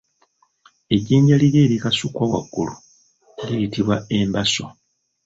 Ejjinja 0.95 1.35
liri 1.41 1.59
erikasukwa 1.65 2.23
waggulu 2.31 2.75
liyitibwa 3.45 3.95
embaso. 4.17 4.65